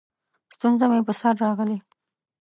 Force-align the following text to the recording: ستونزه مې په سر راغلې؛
ستونزه 0.55 0.85
مې 0.91 0.99
په 1.07 1.13
سر 1.19 1.33
راغلې؛ 1.45 1.77